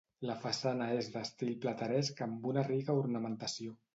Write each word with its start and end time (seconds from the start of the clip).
La 0.27 0.35
façana 0.43 0.87
és 1.01 1.09
d’estil 1.15 1.51
plateresc 1.67 2.23
amb 2.29 2.49
una 2.53 2.65
rica 2.71 2.99
ornamentació. 3.05 3.79